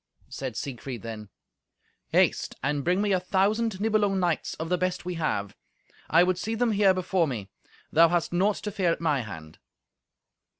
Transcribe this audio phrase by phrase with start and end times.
[0.29, 1.29] Said Siegfried then,
[2.07, 5.55] "Haste and bring me a thousand Nibelung knights, of the best we have.
[6.09, 7.51] I would see them here before me.
[7.91, 9.59] Thou hast naught to fear at my hand."